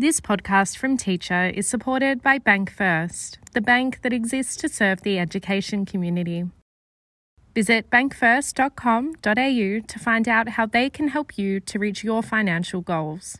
This 0.00 0.20
podcast 0.20 0.76
from 0.76 0.96
Teacher 0.96 1.46
is 1.46 1.68
supported 1.68 2.22
by 2.22 2.38
Bank 2.38 2.70
First, 2.70 3.40
the 3.52 3.60
bank 3.60 4.02
that 4.02 4.12
exists 4.12 4.54
to 4.58 4.68
serve 4.68 5.02
the 5.02 5.18
education 5.18 5.84
community. 5.84 6.44
Visit 7.52 7.90
bankfirst.com.au 7.90 9.16
to 9.24 9.98
find 9.98 10.28
out 10.28 10.50
how 10.50 10.66
they 10.66 10.88
can 10.88 11.08
help 11.08 11.36
you 11.36 11.58
to 11.58 11.80
reach 11.80 12.04
your 12.04 12.22
financial 12.22 12.80
goals. 12.80 13.38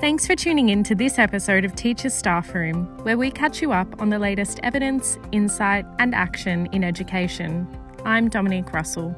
Thanks 0.00 0.26
for 0.26 0.34
tuning 0.34 0.70
in 0.70 0.82
to 0.84 0.94
this 0.94 1.18
episode 1.18 1.62
of 1.62 1.74
Teacher's 1.74 2.14
Staff 2.14 2.54
Room, 2.54 2.86
where 3.02 3.18
we 3.18 3.30
catch 3.30 3.60
you 3.60 3.72
up 3.72 4.00
on 4.00 4.08
the 4.08 4.18
latest 4.18 4.58
evidence, 4.62 5.18
insight, 5.30 5.84
and 5.98 6.14
action 6.14 6.70
in 6.72 6.82
education. 6.82 7.68
I'm 8.06 8.30
Dominique 8.30 8.72
Russell. 8.72 9.14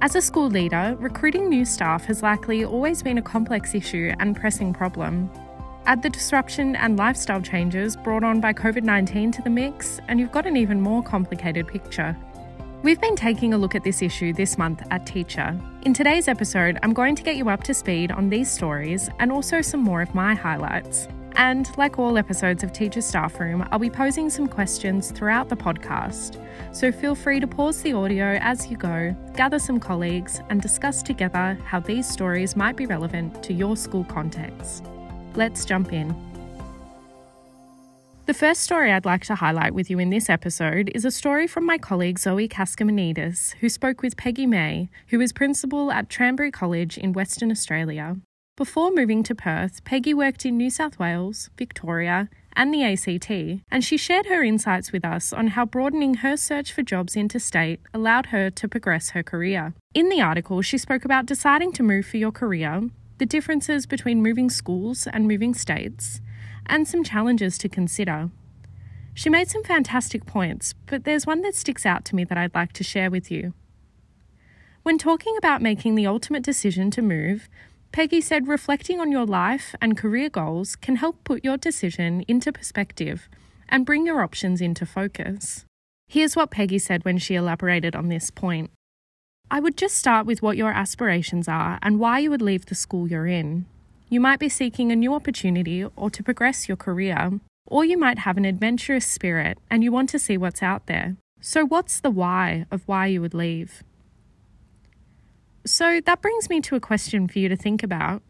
As 0.00 0.16
a 0.16 0.22
school 0.22 0.48
leader, 0.48 0.96
recruiting 0.98 1.50
new 1.50 1.66
staff 1.66 2.06
has 2.06 2.22
likely 2.22 2.64
always 2.64 3.02
been 3.02 3.18
a 3.18 3.22
complex 3.22 3.74
issue 3.74 4.14
and 4.20 4.34
pressing 4.34 4.72
problem. 4.72 5.30
Add 5.84 6.00
the 6.00 6.08
disruption 6.08 6.74
and 6.74 6.98
lifestyle 6.98 7.42
changes 7.42 7.94
brought 7.94 8.24
on 8.24 8.40
by 8.40 8.54
COVID 8.54 8.84
19 8.84 9.32
to 9.32 9.42
the 9.42 9.50
mix, 9.50 10.00
and 10.08 10.18
you've 10.18 10.32
got 10.32 10.46
an 10.46 10.56
even 10.56 10.80
more 10.80 11.02
complicated 11.02 11.68
picture. 11.68 12.16
We've 12.82 13.00
been 13.00 13.16
taking 13.16 13.54
a 13.54 13.58
look 13.58 13.74
at 13.74 13.84
this 13.84 14.02
issue 14.02 14.32
this 14.32 14.58
month 14.58 14.82
at 14.90 15.06
Teacher. 15.06 15.58
In 15.82 15.94
today's 15.94 16.28
episode, 16.28 16.78
I'm 16.82 16.92
going 16.92 17.16
to 17.16 17.22
get 17.22 17.36
you 17.36 17.48
up 17.48 17.64
to 17.64 17.74
speed 17.74 18.12
on 18.12 18.28
these 18.28 18.50
stories 18.50 19.08
and 19.18 19.32
also 19.32 19.62
some 19.62 19.80
more 19.80 20.02
of 20.02 20.14
my 20.14 20.34
highlights. 20.34 21.08
And 21.36 21.68
like 21.78 21.98
all 21.98 22.18
episodes 22.18 22.62
of 22.62 22.72
Teacher 22.72 23.00
Staff 23.00 23.40
Room, 23.40 23.66
I'll 23.72 23.78
be 23.78 23.90
posing 23.90 24.28
some 24.28 24.46
questions 24.46 25.10
throughout 25.10 25.48
the 25.48 25.56
podcast. 25.56 26.40
So 26.70 26.92
feel 26.92 27.14
free 27.14 27.40
to 27.40 27.46
pause 27.46 27.80
the 27.80 27.94
audio 27.94 28.38
as 28.42 28.70
you 28.70 28.76
go, 28.76 29.16
gather 29.34 29.58
some 29.58 29.80
colleagues, 29.80 30.40
and 30.50 30.60
discuss 30.60 31.02
together 31.02 31.58
how 31.64 31.80
these 31.80 32.06
stories 32.06 32.56
might 32.56 32.76
be 32.76 32.86
relevant 32.86 33.42
to 33.44 33.54
your 33.54 33.76
school 33.76 34.04
context. 34.04 34.84
Let's 35.34 35.64
jump 35.64 35.94
in. 35.94 36.14
The 38.26 38.34
first 38.34 38.62
story 38.62 38.90
I'd 38.90 39.04
like 39.04 39.24
to 39.26 39.36
highlight 39.36 39.72
with 39.72 39.88
you 39.88 40.00
in 40.00 40.10
this 40.10 40.28
episode 40.28 40.90
is 40.96 41.04
a 41.04 41.12
story 41.12 41.46
from 41.46 41.64
my 41.64 41.78
colleague 41.78 42.18
Zoe 42.18 42.48
Kaskamanidis, 42.48 43.54
who 43.60 43.68
spoke 43.68 44.02
with 44.02 44.16
Peggy 44.16 44.46
May, 44.46 44.88
who 45.10 45.20
is 45.20 45.32
principal 45.32 45.92
at 45.92 46.08
Tranby 46.08 46.50
College 46.50 46.98
in 46.98 47.12
Western 47.12 47.52
Australia. 47.52 48.16
Before 48.56 48.90
moving 48.90 49.22
to 49.22 49.36
Perth, 49.36 49.84
Peggy 49.84 50.12
worked 50.12 50.44
in 50.44 50.56
New 50.56 50.70
South 50.70 50.98
Wales, 50.98 51.50
Victoria, 51.56 52.28
and 52.56 52.74
the 52.74 52.82
ACT, 52.82 53.30
and 53.70 53.84
she 53.84 53.96
shared 53.96 54.26
her 54.26 54.42
insights 54.42 54.90
with 54.90 55.04
us 55.04 55.32
on 55.32 55.46
how 55.48 55.64
broadening 55.64 56.14
her 56.14 56.36
search 56.36 56.72
for 56.72 56.82
jobs 56.82 57.14
interstate 57.14 57.78
allowed 57.94 58.26
her 58.26 58.50
to 58.50 58.66
progress 58.66 59.10
her 59.10 59.22
career. 59.22 59.72
In 59.94 60.08
the 60.08 60.20
article, 60.20 60.62
she 60.62 60.78
spoke 60.78 61.04
about 61.04 61.26
deciding 61.26 61.70
to 61.74 61.84
move 61.84 62.06
for 62.06 62.16
your 62.16 62.32
career, 62.32 62.90
the 63.18 63.26
differences 63.26 63.86
between 63.86 64.20
moving 64.20 64.50
schools 64.50 65.06
and 65.06 65.28
moving 65.28 65.54
states, 65.54 66.20
and 66.68 66.86
some 66.86 67.04
challenges 67.04 67.58
to 67.58 67.68
consider. 67.68 68.30
She 69.14 69.30
made 69.30 69.48
some 69.48 69.64
fantastic 69.64 70.26
points, 70.26 70.74
but 70.86 71.04
there's 71.04 71.26
one 71.26 71.42
that 71.42 71.54
sticks 71.54 71.86
out 71.86 72.04
to 72.06 72.14
me 72.14 72.24
that 72.24 72.36
I'd 72.36 72.54
like 72.54 72.72
to 72.74 72.84
share 72.84 73.10
with 73.10 73.30
you. 73.30 73.54
When 74.82 74.98
talking 74.98 75.36
about 75.36 75.62
making 75.62 75.94
the 75.94 76.06
ultimate 76.06 76.42
decision 76.42 76.90
to 76.92 77.02
move, 77.02 77.48
Peggy 77.92 78.20
said 78.20 78.46
reflecting 78.46 79.00
on 79.00 79.10
your 79.10 79.24
life 79.24 79.74
and 79.80 79.96
career 79.96 80.28
goals 80.28 80.76
can 80.76 80.96
help 80.96 81.24
put 81.24 81.42
your 81.42 81.56
decision 81.56 82.24
into 82.28 82.52
perspective 82.52 83.28
and 83.68 83.86
bring 83.86 84.06
your 84.06 84.20
options 84.22 84.60
into 84.60 84.84
focus. 84.84 85.64
Here's 86.08 86.36
what 86.36 86.50
Peggy 86.50 86.78
said 86.78 87.04
when 87.04 87.18
she 87.18 87.34
elaborated 87.34 87.96
on 87.96 88.08
this 88.08 88.30
point. 88.30 88.70
I 89.50 89.60
would 89.60 89.76
just 89.76 89.96
start 89.96 90.26
with 90.26 90.42
what 90.42 90.56
your 90.56 90.72
aspirations 90.72 91.48
are 91.48 91.78
and 91.80 91.98
why 91.98 92.18
you 92.18 92.30
would 92.30 92.42
leave 92.42 92.66
the 92.66 92.74
school 92.74 93.08
you're 93.08 93.26
in. 93.26 93.66
You 94.08 94.20
might 94.20 94.38
be 94.38 94.48
seeking 94.48 94.92
a 94.92 94.96
new 94.96 95.14
opportunity 95.14 95.84
or 95.96 96.10
to 96.10 96.22
progress 96.22 96.68
your 96.68 96.76
career, 96.76 97.40
or 97.66 97.84
you 97.84 97.98
might 97.98 98.20
have 98.20 98.36
an 98.36 98.44
adventurous 98.44 99.04
spirit 99.04 99.58
and 99.68 99.82
you 99.82 99.90
want 99.90 100.08
to 100.10 100.18
see 100.18 100.36
what's 100.36 100.62
out 100.62 100.86
there. 100.86 101.16
So, 101.40 101.66
what's 101.66 102.00
the 102.00 102.10
why 102.10 102.66
of 102.70 102.82
why 102.86 103.06
you 103.06 103.20
would 103.20 103.34
leave? 103.34 103.82
So, 105.64 106.00
that 106.00 106.22
brings 106.22 106.48
me 106.48 106.60
to 106.60 106.76
a 106.76 106.80
question 106.80 107.26
for 107.26 107.40
you 107.40 107.48
to 107.48 107.56
think 107.56 107.82
about. 107.82 108.22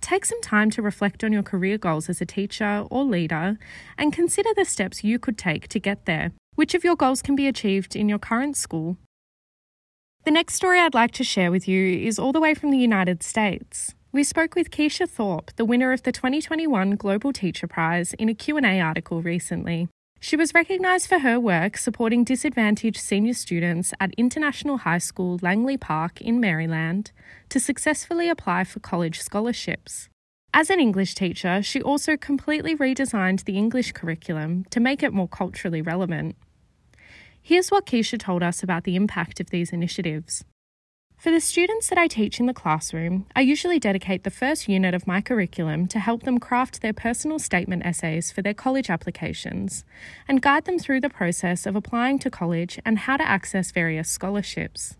Take 0.00 0.24
some 0.24 0.40
time 0.40 0.70
to 0.70 0.82
reflect 0.82 1.22
on 1.22 1.32
your 1.32 1.42
career 1.42 1.76
goals 1.76 2.08
as 2.08 2.20
a 2.20 2.26
teacher 2.26 2.86
or 2.90 3.04
leader 3.04 3.58
and 3.98 4.12
consider 4.12 4.48
the 4.56 4.64
steps 4.64 5.04
you 5.04 5.18
could 5.18 5.36
take 5.36 5.68
to 5.68 5.78
get 5.78 6.06
there. 6.06 6.32
Which 6.54 6.74
of 6.74 6.84
your 6.84 6.96
goals 6.96 7.22
can 7.22 7.36
be 7.36 7.46
achieved 7.46 7.94
in 7.94 8.08
your 8.08 8.18
current 8.18 8.56
school? 8.56 8.96
The 10.24 10.30
next 10.30 10.54
story 10.54 10.80
I'd 10.80 10.94
like 10.94 11.12
to 11.12 11.24
share 11.24 11.50
with 11.50 11.68
you 11.68 11.98
is 12.00 12.18
all 12.18 12.32
the 12.32 12.40
way 12.40 12.54
from 12.54 12.70
the 12.70 12.78
United 12.78 13.22
States. 13.22 13.94
We 14.14 14.24
spoke 14.24 14.54
with 14.54 14.70
Keisha 14.70 15.08
Thorpe, 15.08 15.52
the 15.56 15.64
winner 15.64 15.90
of 15.90 16.02
the 16.02 16.12
2021 16.12 16.96
Global 16.96 17.32
Teacher 17.32 17.66
Prize, 17.66 18.12
in 18.18 18.28
a 18.28 18.34
Q&A 18.34 18.78
article 18.78 19.22
recently. 19.22 19.88
She 20.20 20.36
was 20.36 20.52
recognised 20.52 21.08
for 21.08 21.20
her 21.20 21.40
work 21.40 21.78
supporting 21.78 22.22
disadvantaged 22.22 23.00
senior 23.00 23.32
students 23.32 23.94
at 24.00 24.12
International 24.18 24.76
High 24.76 24.98
School 24.98 25.38
Langley 25.40 25.78
Park 25.78 26.20
in 26.20 26.40
Maryland 26.40 27.10
to 27.48 27.58
successfully 27.58 28.28
apply 28.28 28.64
for 28.64 28.80
college 28.80 29.18
scholarships. 29.18 30.10
As 30.52 30.68
an 30.68 30.78
English 30.78 31.14
teacher, 31.14 31.62
she 31.62 31.80
also 31.80 32.18
completely 32.18 32.76
redesigned 32.76 33.44
the 33.44 33.56
English 33.56 33.92
curriculum 33.92 34.66
to 34.68 34.78
make 34.78 35.02
it 35.02 35.14
more 35.14 35.26
culturally 35.28 35.80
relevant. 35.80 36.36
Here's 37.40 37.70
what 37.70 37.86
Keisha 37.86 38.18
told 38.18 38.42
us 38.42 38.62
about 38.62 38.84
the 38.84 38.94
impact 38.94 39.40
of 39.40 39.48
these 39.48 39.72
initiatives. 39.72 40.44
For 41.22 41.30
the 41.30 41.40
students 41.40 41.88
that 41.88 41.98
I 41.98 42.08
teach 42.08 42.40
in 42.40 42.46
the 42.46 42.52
classroom, 42.52 43.26
I 43.36 43.42
usually 43.42 43.78
dedicate 43.78 44.24
the 44.24 44.28
first 44.30 44.68
unit 44.68 44.92
of 44.92 45.06
my 45.06 45.20
curriculum 45.20 45.86
to 45.86 46.00
help 46.00 46.24
them 46.24 46.40
craft 46.40 46.82
their 46.82 46.92
personal 46.92 47.38
statement 47.38 47.86
essays 47.86 48.32
for 48.32 48.42
their 48.42 48.54
college 48.54 48.90
applications 48.90 49.84
and 50.26 50.42
guide 50.42 50.64
them 50.64 50.80
through 50.80 51.00
the 51.00 51.08
process 51.08 51.64
of 51.64 51.76
applying 51.76 52.18
to 52.18 52.28
college 52.28 52.80
and 52.84 52.98
how 52.98 53.16
to 53.16 53.22
access 53.22 53.70
various 53.70 54.08
scholarships. 54.08 54.96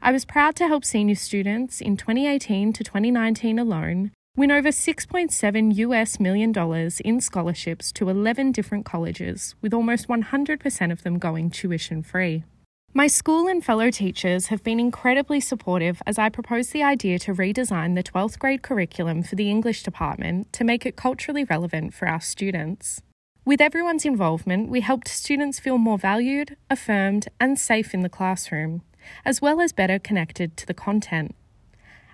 I 0.00 0.12
was 0.12 0.24
proud 0.24 0.56
to 0.56 0.66
help 0.66 0.82
senior 0.82 1.16
students 1.16 1.82
in 1.82 1.98
2018 1.98 2.72
to 2.72 2.82
2019 2.82 3.58
alone 3.58 4.12
win 4.34 4.50
over 4.50 4.70
6.7 4.70 5.76
US 5.76 6.18
million 6.18 6.52
dollars 6.52 7.00
in 7.00 7.20
scholarships 7.20 7.92
to 7.92 8.08
11 8.08 8.52
different 8.52 8.86
colleges, 8.86 9.56
with 9.60 9.74
almost 9.74 10.08
100% 10.08 10.90
of 10.90 11.02
them 11.02 11.18
going 11.18 11.50
tuition 11.50 12.02
free. 12.02 12.44
My 12.94 13.06
school 13.06 13.46
and 13.46 13.62
fellow 13.62 13.90
teachers 13.90 14.46
have 14.46 14.64
been 14.64 14.80
incredibly 14.80 15.40
supportive 15.40 16.00
as 16.06 16.18
I 16.18 16.30
proposed 16.30 16.72
the 16.72 16.82
idea 16.82 17.18
to 17.20 17.34
redesign 17.34 17.94
the 17.94 18.02
12th 18.02 18.38
grade 18.38 18.62
curriculum 18.62 19.22
for 19.22 19.36
the 19.36 19.50
English 19.50 19.82
department 19.82 20.52
to 20.54 20.64
make 20.64 20.86
it 20.86 20.96
culturally 20.96 21.44
relevant 21.44 21.92
for 21.92 22.08
our 22.08 22.20
students. 22.20 23.02
With 23.44 23.60
everyone's 23.60 24.06
involvement, 24.06 24.70
we 24.70 24.80
helped 24.80 25.06
students 25.06 25.60
feel 25.60 25.76
more 25.76 25.98
valued, 25.98 26.56
affirmed, 26.70 27.28
and 27.38 27.58
safe 27.58 27.92
in 27.92 28.00
the 28.00 28.08
classroom, 28.08 28.82
as 29.24 29.42
well 29.42 29.60
as 29.60 29.72
better 29.72 29.98
connected 29.98 30.56
to 30.56 30.66
the 30.66 30.74
content. 30.74 31.34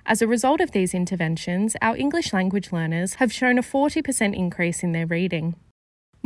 As 0.05 0.21
a 0.21 0.27
result 0.27 0.61
of 0.61 0.73
these 0.73 0.93
interventions, 0.93 1.77
our 1.81 1.97
English 1.97 2.33
language 2.33 2.73
learners 2.73 3.15
have 3.15 3.33
shown 3.33 3.59
a 3.59 3.63
40% 3.63 4.37
increase 4.37 4.83
in 4.83 4.93
their 4.93 5.07
reading. 5.07 5.55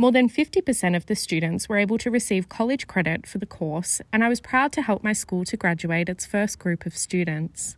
More 0.01 0.13
than 0.13 0.29
50% 0.29 0.95
of 0.95 1.07
the 1.07 1.15
students 1.15 1.67
were 1.67 1.77
able 1.77 1.97
to 1.97 2.09
receive 2.09 2.47
college 2.47 2.87
credit 2.87 3.27
for 3.27 3.37
the 3.37 3.45
course, 3.45 3.99
and 4.13 4.23
I 4.23 4.29
was 4.29 4.39
proud 4.39 4.71
to 4.71 4.81
help 4.81 5.03
my 5.03 5.11
school 5.11 5.43
to 5.43 5.57
graduate 5.57 6.07
its 6.07 6.25
first 6.25 6.57
group 6.57 6.85
of 6.85 6.95
students. 6.95 7.75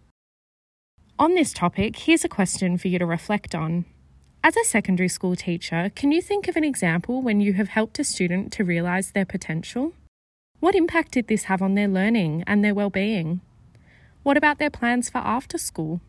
On 1.17 1.33
this 1.33 1.51
topic, 1.51 1.97
here's 1.97 2.23
a 2.23 2.29
question 2.29 2.77
for 2.77 2.89
you 2.89 2.99
to 2.99 3.07
reflect 3.07 3.55
on. 3.55 3.85
As 4.43 4.55
a 4.55 4.63
secondary 4.63 5.09
school 5.09 5.35
teacher, 5.35 5.91
can 5.95 6.11
you 6.11 6.21
think 6.21 6.47
of 6.47 6.55
an 6.55 6.63
example 6.63 7.23
when 7.23 7.41
you 7.41 7.53
have 7.53 7.69
helped 7.69 7.97
a 7.97 8.03
student 8.03 8.53
to 8.53 8.63
realise 8.63 9.09
their 9.09 9.25
potential? 9.25 9.93
What 10.59 10.75
impact 10.75 11.13
did 11.13 11.27
this 11.27 11.45
have 11.45 11.63
on 11.63 11.73
their 11.73 11.87
learning 11.87 12.43
and 12.45 12.63
their 12.63 12.75
well-being? 12.75 13.41
What 14.21 14.37
about 14.37 14.59
their 14.59 14.69
plans 14.69 15.09
for 15.09 15.17
after 15.17 15.57
school? 15.57 16.01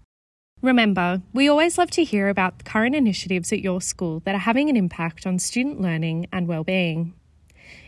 Remember, 0.63 1.21
we 1.33 1.49
always 1.49 1.77
love 1.77 1.91
to 1.91 2.05
hear 2.05 2.29
about 2.29 2.65
current 2.65 2.95
initiatives 2.95 3.53
at 3.53 3.59
your 3.59 3.81
school 3.81 4.21
that 4.25 4.37
are 4.37 4.39
having 4.39 4.71
an 4.71 4.77
impact 4.77 5.27
on 5.27 5.41
student 5.41 5.81
learning 5.81 6.29
and 6.33 6.47
well-being. 6.47 7.15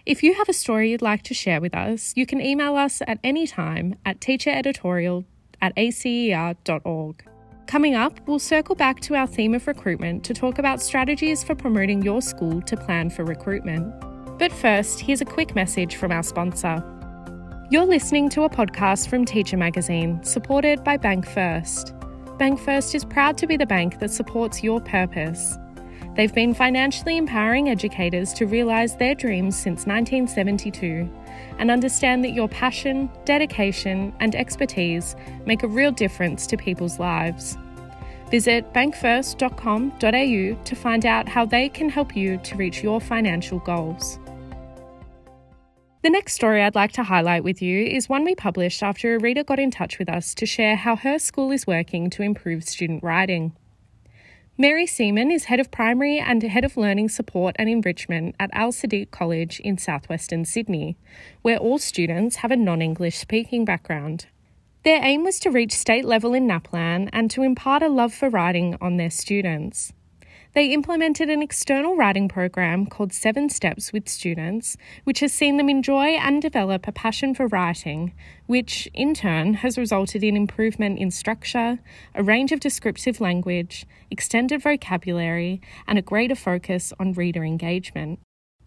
If 0.04 0.24
you 0.24 0.34
have 0.34 0.48
a 0.48 0.52
story 0.52 0.90
you'd 0.90 1.00
like 1.00 1.22
to 1.24 1.34
share 1.34 1.60
with 1.60 1.72
us, 1.72 2.12
you 2.16 2.26
can 2.26 2.40
email 2.40 2.74
us 2.74 3.00
at 3.06 3.20
any 3.22 3.46
time 3.46 3.94
at 4.04 4.18
teachereditorial 4.18 5.24
at 5.62 5.72
acer.org. 5.76 7.24
Coming 7.68 7.94
up, 7.94 8.18
we'll 8.26 8.40
circle 8.40 8.74
back 8.74 9.00
to 9.02 9.14
our 9.14 9.28
theme 9.28 9.54
of 9.54 9.66
recruitment 9.68 10.24
to 10.24 10.34
talk 10.34 10.58
about 10.58 10.82
strategies 10.82 11.44
for 11.44 11.54
promoting 11.54 12.02
your 12.02 12.20
school 12.20 12.60
to 12.62 12.76
plan 12.76 13.08
for 13.08 13.24
recruitment. 13.24 13.94
But 14.36 14.52
first, 14.52 14.98
here's 14.98 15.20
a 15.20 15.24
quick 15.24 15.54
message 15.54 15.94
from 15.94 16.10
our 16.10 16.24
sponsor. 16.24 16.82
You're 17.70 17.86
listening 17.86 18.28
to 18.30 18.42
a 18.42 18.50
podcast 18.50 19.08
from 19.08 19.24
Teacher 19.24 19.56
Magazine, 19.56 20.22
supported 20.24 20.82
by 20.82 20.96
Bank 20.96 21.24
First. 21.26 21.94
BankFirst 22.38 22.96
is 22.96 23.04
proud 23.04 23.38
to 23.38 23.46
be 23.46 23.56
the 23.56 23.64
bank 23.64 24.00
that 24.00 24.10
supports 24.10 24.64
your 24.64 24.80
purpose. 24.80 25.56
They've 26.16 26.34
been 26.34 26.52
financially 26.52 27.16
empowering 27.16 27.68
educators 27.68 28.32
to 28.34 28.46
realise 28.46 28.94
their 28.94 29.14
dreams 29.14 29.56
since 29.56 29.86
1972 29.86 31.08
and 31.58 31.70
understand 31.70 32.24
that 32.24 32.32
your 32.32 32.48
passion, 32.48 33.08
dedication, 33.24 34.12
and 34.18 34.34
expertise 34.34 35.14
make 35.46 35.62
a 35.62 35.68
real 35.68 35.92
difference 35.92 36.48
to 36.48 36.56
people's 36.56 36.98
lives. 36.98 37.56
Visit 38.30 38.72
bankfirst.com.au 38.72 40.64
to 40.64 40.74
find 40.74 41.06
out 41.06 41.28
how 41.28 41.46
they 41.46 41.68
can 41.68 41.88
help 41.88 42.16
you 42.16 42.38
to 42.38 42.56
reach 42.56 42.82
your 42.82 43.00
financial 43.00 43.60
goals. 43.60 44.18
The 46.04 46.10
next 46.10 46.34
story 46.34 46.60
I'd 46.60 46.74
like 46.74 46.92
to 46.92 47.04
highlight 47.04 47.44
with 47.44 47.62
you 47.62 47.82
is 47.82 48.10
one 48.10 48.24
we 48.24 48.34
published 48.34 48.82
after 48.82 49.14
a 49.14 49.18
reader 49.18 49.42
got 49.42 49.58
in 49.58 49.70
touch 49.70 49.98
with 49.98 50.10
us 50.10 50.34
to 50.34 50.44
share 50.44 50.76
how 50.76 50.96
her 50.96 51.18
school 51.18 51.50
is 51.50 51.66
working 51.66 52.10
to 52.10 52.22
improve 52.22 52.64
student 52.64 53.02
writing. 53.02 53.56
Mary 54.58 54.86
Seaman 54.86 55.30
is 55.30 55.44
Head 55.44 55.60
of 55.60 55.70
Primary 55.70 56.18
and 56.18 56.42
Head 56.42 56.62
of 56.62 56.76
Learning 56.76 57.08
Support 57.08 57.56
and 57.58 57.70
Enrichment 57.70 58.36
at 58.38 58.50
Al 58.52 58.70
Sadiq 58.70 59.12
College 59.12 59.60
in 59.60 59.78
southwestern 59.78 60.44
Sydney, 60.44 60.98
where 61.40 61.56
all 61.56 61.78
students 61.78 62.36
have 62.36 62.50
a 62.50 62.56
non 62.56 62.82
English 62.82 63.16
speaking 63.16 63.64
background. 63.64 64.26
Their 64.82 65.02
aim 65.02 65.24
was 65.24 65.40
to 65.40 65.50
reach 65.50 65.72
state 65.72 66.04
level 66.04 66.34
in 66.34 66.46
NAPLAN 66.46 67.08
and 67.14 67.30
to 67.30 67.42
impart 67.42 67.82
a 67.82 67.88
love 67.88 68.12
for 68.12 68.28
writing 68.28 68.76
on 68.78 68.98
their 68.98 69.08
students. 69.08 69.94
They 70.54 70.72
implemented 70.72 71.30
an 71.30 71.42
external 71.42 71.96
writing 71.96 72.28
program 72.28 72.86
called 72.86 73.12
Seven 73.12 73.48
Steps 73.48 73.92
with 73.92 74.08
students, 74.08 74.76
which 75.02 75.18
has 75.18 75.32
seen 75.32 75.56
them 75.56 75.68
enjoy 75.68 76.10
and 76.10 76.40
develop 76.40 76.86
a 76.86 76.92
passion 76.92 77.34
for 77.34 77.48
writing, 77.48 78.12
which 78.46 78.88
in 78.94 79.14
turn 79.14 79.54
has 79.54 79.76
resulted 79.76 80.22
in 80.22 80.36
improvement 80.36 81.00
in 81.00 81.10
structure, 81.10 81.80
a 82.14 82.22
range 82.22 82.52
of 82.52 82.60
descriptive 82.60 83.20
language, 83.20 83.84
extended 84.12 84.62
vocabulary, 84.62 85.60
and 85.88 85.98
a 85.98 86.02
greater 86.02 86.36
focus 86.36 86.92
on 87.00 87.14
reader 87.14 87.42
engagement. 87.42 88.20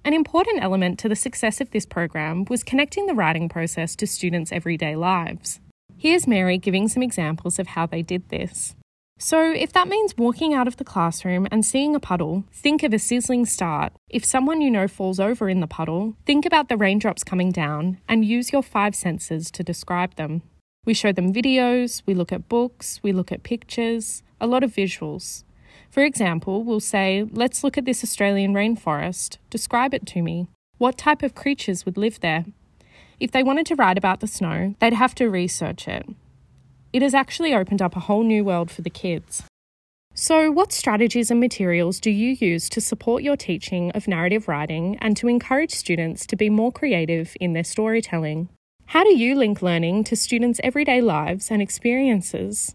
An 0.04 0.14
important 0.14 0.62
element 0.62 1.00
to 1.00 1.08
the 1.08 1.16
success 1.16 1.62
of 1.62 1.72
this 1.72 1.86
program 1.86 2.44
was 2.50 2.64
connecting 2.64 3.06
the 3.06 3.16
writing 3.16 3.48
process 3.48 3.96
to 3.96 4.08
students' 4.08 4.52
everyday 4.52 4.98
lives. 4.98 5.62
Here's 5.98 6.28
Mary 6.28 6.58
giving 6.58 6.90
some 6.90 7.02
examples 7.02 7.60
of 7.60 7.68
how 7.68 7.86
they 7.86 8.02
did 8.02 8.28
this. 8.28 8.76
So, 9.20 9.52
if 9.52 9.74
that 9.74 9.88
means 9.88 10.16
walking 10.16 10.54
out 10.54 10.68
of 10.68 10.78
the 10.78 10.84
classroom 10.84 11.48
and 11.50 11.66
seeing 11.66 11.96
a 11.96 12.00
puddle, 12.00 12.44
think 12.52 12.84
of 12.84 12.94
a 12.94 13.00
sizzling 13.00 13.48
start. 13.48 13.94
If 14.10 14.24
someone 14.24 14.62
you 14.62 14.70
know 14.70 14.88
falls 14.88 15.20
over 15.20 15.50
in 15.50 15.60
the 15.60 15.66
puddle, 15.66 16.16
think 16.26 16.46
about 16.46 16.70
the 16.70 16.78
raindrops 16.78 17.24
coming 17.24 17.52
down 17.52 17.98
and 18.08 18.24
use 18.24 18.54
your 18.54 18.62
five 18.62 18.96
senses 18.96 19.50
to 19.52 19.64
describe 19.64 20.16
them. 20.16 20.44
We 20.86 20.94
show 20.94 21.12
them 21.12 21.34
videos, 21.34 22.04
we 22.06 22.14
look 22.14 22.32
at 22.32 22.48
books, 22.48 23.00
we 23.02 23.12
look 23.12 23.32
at 23.32 23.42
pictures, 23.42 24.22
a 24.40 24.46
lot 24.46 24.64
of 24.64 24.72
visuals. 24.74 25.44
For 25.90 26.04
example, 26.04 26.64
we'll 26.64 26.80
say, 26.80 27.26
Let's 27.32 27.64
look 27.64 27.78
at 27.78 27.86
this 27.86 28.04
Australian 28.04 28.54
rainforest. 28.54 29.38
Describe 29.50 29.96
it 29.96 30.06
to 30.08 30.22
me. 30.22 30.48
What 30.78 30.98
type 30.98 31.24
of 31.24 31.34
creatures 31.34 31.86
would 31.86 31.98
live 31.98 32.20
there? 32.20 32.46
If 33.20 33.32
they 33.32 33.42
wanted 33.42 33.66
to 33.66 33.76
write 33.76 33.98
about 33.98 34.20
the 34.20 34.28
snow, 34.28 34.76
they'd 34.80 34.94
have 34.94 35.16
to 35.16 35.28
research 35.28 35.88
it. 35.88 36.06
It 36.98 37.04
has 37.04 37.14
actually 37.14 37.54
opened 37.54 37.80
up 37.80 37.96
a 37.96 38.00
whole 38.00 38.24
new 38.24 38.44
world 38.44 38.72
for 38.72 38.82
the 38.82 38.90
kids. 38.90 39.44
So, 40.16 40.50
what 40.50 40.74
strategies 40.74 41.30
and 41.30 41.40
materials 41.40 42.00
do 42.00 42.10
you 42.10 42.36
use 42.40 42.70
to 42.70 42.82
support 42.82 43.22
your 43.22 43.38
teaching 43.38 43.92
of 43.92 44.08
narrative 44.08 44.48
writing 44.48 44.98
and 45.00 45.16
to 45.18 45.28
encourage 45.28 45.70
students 45.70 46.26
to 46.26 46.36
be 46.36 46.50
more 46.50 46.72
creative 46.72 47.38
in 47.40 47.54
their 47.54 47.64
storytelling? 47.64 48.50
How 48.88 49.04
do 49.04 49.16
you 49.16 49.36
link 49.36 49.62
learning 49.62 50.06
to 50.06 50.16
students' 50.16 50.60
everyday 50.64 51.00
lives 51.00 51.52
and 51.52 51.62
experiences? 51.62 52.74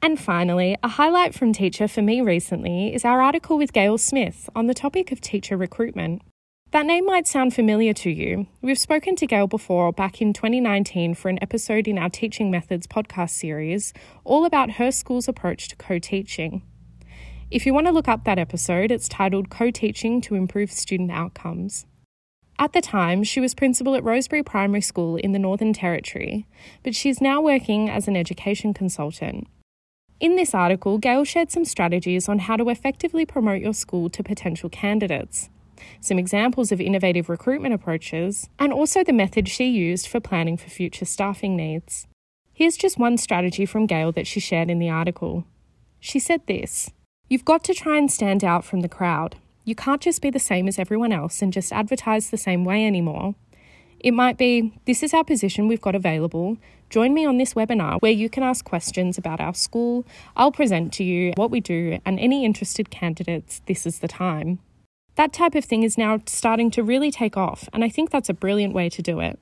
And 0.00 0.18
finally, 0.18 0.78
a 0.82 0.88
highlight 0.88 1.34
from 1.34 1.52
Teacher 1.52 1.88
for 1.88 2.00
me 2.00 2.22
recently 2.22 2.94
is 2.94 3.04
our 3.04 3.20
article 3.20 3.58
with 3.58 3.74
Gail 3.74 3.98
Smith 3.98 4.48
on 4.56 4.66
the 4.66 4.72
topic 4.72 5.12
of 5.12 5.20
teacher 5.20 5.58
recruitment. 5.58 6.22
That 6.70 6.84
name 6.84 7.06
might 7.06 7.26
sound 7.26 7.54
familiar 7.54 7.94
to 7.94 8.10
you. 8.10 8.46
We've 8.60 8.78
spoken 8.78 9.16
to 9.16 9.26
Gail 9.26 9.46
before 9.46 9.90
back 9.90 10.20
in 10.20 10.34
2019 10.34 11.14
for 11.14 11.30
an 11.30 11.38
episode 11.40 11.88
in 11.88 11.96
our 11.96 12.10
Teaching 12.10 12.50
Methods 12.50 12.86
podcast 12.86 13.30
series, 13.30 13.94
all 14.22 14.44
about 14.44 14.72
her 14.72 14.92
school's 14.92 15.28
approach 15.28 15.68
to 15.68 15.76
co 15.76 15.98
teaching. 15.98 16.60
If 17.50 17.64
you 17.64 17.72
want 17.72 17.86
to 17.86 17.92
look 17.92 18.06
up 18.06 18.24
that 18.24 18.38
episode, 18.38 18.90
it's 18.90 19.08
titled 19.08 19.48
Co 19.48 19.70
Teaching 19.70 20.20
to 20.20 20.34
Improve 20.34 20.70
Student 20.70 21.10
Outcomes. 21.10 21.86
At 22.58 22.74
the 22.74 22.82
time, 22.82 23.24
she 23.24 23.40
was 23.40 23.54
principal 23.54 23.94
at 23.94 24.04
Rosebery 24.04 24.44
Primary 24.44 24.82
School 24.82 25.16
in 25.16 25.32
the 25.32 25.38
Northern 25.38 25.72
Territory, 25.72 26.46
but 26.82 26.94
she's 26.94 27.22
now 27.22 27.40
working 27.40 27.88
as 27.88 28.08
an 28.08 28.16
education 28.16 28.74
consultant. 28.74 29.46
In 30.20 30.36
this 30.36 30.52
article, 30.52 30.98
Gail 30.98 31.24
shared 31.24 31.50
some 31.50 31.64
strategies 31.64 32.28
on 32.28 32.40
how 32.40 32.56
to 32.56 32.68
effectively 32.68 33.24
promote 33.24 33.62
your 33.62 33.72
school 33.72 34.10
to 34.10 34.22
potential 34.22 34.68
candidates 34.68 35.48
some 36.00 36.18
examples 36.18 36.72
of 36.72 36.80
innovative 36.80 37.28
recruitment 37.28 37.74
approaches, 37.74 38.48
and 38.58 38.72
also 38.72 39.02
the 39.02 39.12
method 39.12 39.48
she 39.48 39.66
used 39.66 40.06
for 40.06 40.20
planning 40.20 40.56
for 40.56 40.70
future 40.70 41.04
staffing 41.04 41.56
needs. 41.56 42.06
Here's 42.52 42.76
just 42.76 42.98
one 42.98 43.16
strategy 43.16 43.66
from 43.66 43.86
Gail 43.86 44.10
that 44.12 44.26
she 44.26 44.40
shared 44.40 44.70
in 44.70 44.78
the 44.78 44.90
article. 44.90 45.44
She 46.00 46.18
said 46.18 46.46
this 46.46 46.90
You've 47.28 47.44
got 47.44 47.62
to 47.64 47.74
try 47.74 47.98
and 47.98 48.10
stand 48.10 48.42
out 48.42 48.64
from 48.64 48.80
the 48.80 48.88
crowd. 48.88 49.36
You 49.64 49.74
can't 49.74 50.00
just 50.00 50.22
be 50.22 50.30
the 50.30 50.38
same 50.38 50.66
as 50.66 50.78
everyone 50.78 51.12
else 51.12 51.42
and 51.42 51.52
just 51.52 51.72
advertise 51.72 52.30
the 52.30 52.38
same 52.38 52.64
way 52.64 52.86
anymore. 52.86 53.34
It 54.00 54.12
might 54.12 54.38
be 54.38 54.72
this 54.86 55.02
is 55.02 55.12
our 55.12 55.24
position 55.24 55.68
we've 55.68 55.80
got 55.80 55.94
available. 55.94 56.56
Join 56.88 57.12
me 57.12 57.26
on 57.26 57.36
this 57.36 57.54
webinar 57.54 58.00
where 58.00 58.12
you 58.12 58.30
can 58.30 58.42
ask 58.42 58.64
questions 58.64 59.18
about 59.18 59.40
our 59.40 59.54
school. 59.54 60.06
I'll 60.36 60.52
present 60.52 60.92
to 60.94 61.04
you 61.04 61.32
what 61.36 61.50
we 61.50 61.60
do, 61.60 61.98
and 62.06 62.18
any 62.18 62.44
interested 62.44 62.90
candidates, 62.90 63.60
this 63.66 63.86
is 63.86 63.98
the 63.98 64.08
time. 64.08 64.60
That 65.18 65.32
type 65.32 65.56
of 65.56 65.64
thing 65.64 65.82
is 65.82 65.98
now 65.98 66.20
starting 66.26 66.70
to 66.70 66.84
really 66.84 67.10
take 67.10 67.36
off, 67.36 67.68
and 67.72 67.82
I 67.82 67.88
think 67.88 68.10
that's 68.10 68.28
a 68.28 68.32
brilliant 68.34 68.72
way 68.72 68.88
to 68.90 69.02
do 69.02 69.18
it. 69.18 69.36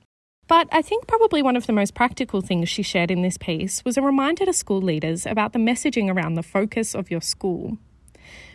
But 0.47 0.67
I 0.71 0.81
think 0.81 1.05
probably 1.05 1.43
one 1.43 1.55
of 1.55 1.67
the 1.67 1.71
most 1.71 1.93
practical 1.93 2.41
things 2.41 2.67
she 2.67 2.81
shared 2.81 3.11
in 3.11 3.21
this 3.21 3.37
piece 3.37 3.85
was 3.85 3.95
a 3.95 4.01
reminder 4.01 4.43
to 4.45 4.53
school 4.53 4.81
leaders 4.81 5.27
about 5.27 5.53
the 5.53 5.59
messaging 5.59 6.11
around 6.11 6.33
the 6.33 6.41
focus 6.41 6.95
of 6.95 7.11
your 7.11 7.21
school. 7.21 7.77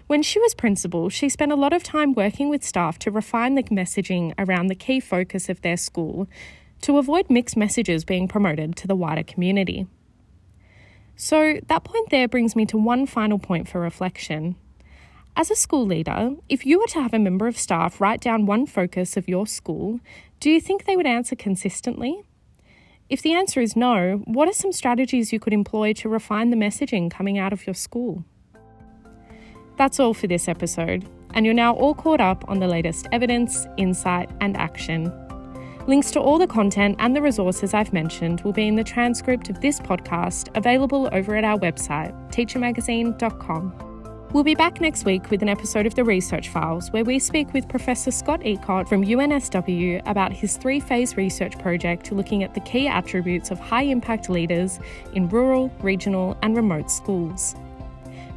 When 0.09 0.25
she 0.25 0.41
was 0.41 0.53
principal, 0.53 1.11
she 1.11 1.29
spent 1.29 1.53
a 1.53 1.57
lot 1.57 1.73
of 1.73 1.85
time 1.85 2.13
working 2.13 2.49
with 2.49 2.65
staff 2.65 2.99
to 2.99 3.13
refine 3.13 3.55
the 3.55 3.63
messaging 3.63 4.35
around 4.37 4.67
the 4.67 4.75
key 4.75 4.99
focus 4.99 5.49
of 5.49 5.63
their 5.63 5.77
school 5.77 6.27
to 6.81 6.99
avoid 6.99 7.31
mixed 7.31 7.57
messages 7.57 8.05
being 8.05 8.27
promoted 8.27 8.75
to 8.79 8.89
the 8.89 8.97
wider 8.97 9.23
community. 9.23 9.87
So, 11.15 11.61
that 11.69 11.85
point 11.85 12.11
there 12.11 12.27
brings 12.27 12.57
me 12.57 12.67
to 12.67 12.77
one 12.77 13.07
final 13.07 13.39
point 13.39 13.69
for 13.69 13.81
reflection. 13.81 14.57
As 15.35 15.51
a 15.51 15.57
school 15.57 15.87
leader, 15.87 16.33
if 16.51 16.67
you 16.67 16.79
were 16.79 16.87
to 16.89 17.01
have 17.01 17.15
a 17.15 17.19
member 17.19 17.47
of 17.47 17.59
staff 17.59 18.03
write 18.03 18.21
down 18.21 18.45
one 18.45 18.67
focus 18.67 19.17
of 19.17 19.29
your 19.29 19.47
school, 19.47 19.99
do 20.41 20.51
you 20.51 20.61
think 20.61 20.85
they 20.85 20.95
would 20.95 21.07
answer 21.07 21.35
consistently? 21.35 22.23
If 23.09 23.23
the 23.23 23.33
answer 23.33 23.61
is 23.61 23.75
no, 23.75 24.23
what 24.27 24.47
are 24.49 24.53
some 24.53 24.73
strategies 24.73 25.33
you 25.33 25.41
could 25.41 25.55
employ 25.55 25.95
to 25.95 26.09
refine 26.09 26.51
the 26.51 26.57
messaging 26.57 27.11
coming 27.11 27.39
out 27.39 27.53
of 27.53 27.67
your 27.67 27.75
school? 27.75 28.25
That's 29.79 29.99
all 29.99 30.13
for 30.13 30.27
this 30.27 30.49
episode, 30.49 31.09
and 31.33 31.47
you're 31.47 31.55
now 31.55 31.75
all 31.75 31.95
caught 31.95 32.21
up 32.21 32.45
on 32.47 32.59
the 32.59 32.69
latest 32.69 33.09
evidence, 33.11 33.67
insight, 33.79 34.31
and 34.43 34.55
action. 34.59 35.11
Links 35.87 36.11
to 36.11 36.21
all 36.21 36.39
the 36.39 36.47
content 36.47 36.97
and 36.99 37.17
the 37.17 37.23
resources 37.23 37.73
I've 37.73 37.93
mentioned 37.93 38.43
will 38.43 38.53
be 38.53 38.69
in 38.69 38.77
the 38.77 38.85
transcript 38.85 39.49
of 39.49 39.61
this 39.63 39.81
podcast 39.81 40.55
available 40.57 41.09
over 41.11 41.37
at 41.37 41.45
our 41.45 41.59
website, 41.59 42.13
teachermagazine.com. 42.31 43.92
We'll 44.33 44.45
be 44.45 44.55
back 44.55 44.81
next 44.81 45.05
week 45.05 45.31
with 45.31 45.43
an 45.43 45.51
episode 45.51 45.85
of 45.85 45.95
the 45.95 46.05
Research 46.05 46.49
Files 46.49 46.91
where 46.91 47.05
we 47.05 47.19
speak 47.19 47.53
with 47.53 47.69
Professor 47.69 48.11
Scott 48.11 48.41
Eacott 48.41 48.89
from 48.89 49.05
UNSW 49.05 50.01
about 50.09 50.33
his 50.33 50.57
three 50.57 50.81
phase 50.81 51.19
research 51.19 51.59
project 51.59 52.11
looking 52.13 52.43
at 52.43 52.55
the 52.55 52.61
key 52.61 52.89
attributes 52.89 53.51
of 53.51 53.59
high 53.59 53.83
impact 53.83 54.31
leaders 54.31 54.81
in 55.13 55.29
rural, 55.29 55.71
regional, 55.83 56.39
and 56.41 56.57
remote 56.57 56.91
schools. 56.91 57.55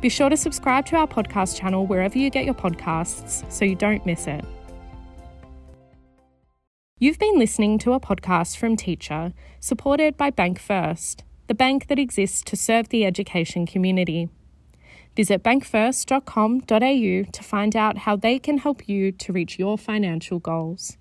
Be 0.01 0.09
sure 0.09 0.27
to 0.27 0.35
subscribe 0.35 0.85
to 0.87 0.97
our 0.97 1.07
podcast 1.07 1.57
channel 1.57 1.87
wherever 1.87 2.17
you 2.17 2.29
get 2.29 2.43
your 2.43 2.55
podcasts 2.55 3.49
so 3.49 3.63
you 3.63 3.75
don't 3.75 4.05
miss 4.05 4.27
it. 4.27 4.43
You've 6.99 7.19
been 7.19 7.39
listening 7.39 7.77
to 7.79 7.93
a 7.93 8.01
podcast 8.01 8.57
from 8.57 8.75
Teacher, 8.75 9.31
supported 9.61 10.17
by 10.17 10.29
Bank 10.29 10.59
First, 10.59 11.23
the 11.47 11.55
bank 11.55 11.87
that 11.87 11.99
exists 11.99 12.41
to 12.41 12.57
serve 12.57 12.89
the 12.89 13.05
education 13.05 13.65
community. 13.65 14.27
Visit 15.15 15.43
bankfirst.com.au 15.43 17.23
to 17.31 17.43
find 17.43 17.75
out 17.75 17.99
how 17.99 18.15
they 18.15 18.39
can 18.39 18.57
help 18.57 18.89
you 18.89 19.11
to 19.13 19.31
reach 19.31 19.57
your 19.57 19.77
financial 19.77 20.39
goals. 20.39 20.97